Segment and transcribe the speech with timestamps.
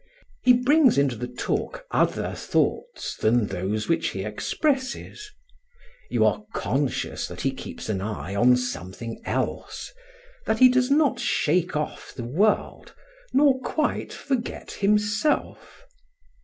[0.41, 5.29] He brings into the talk other thoughts than those which he expresses;
[6.09, 9.93] you are conscious that he keeps an eye on something else,
[10.47, 12.95] that he does not shake off the world,
[13.31, 15.85] nor quite forget himself.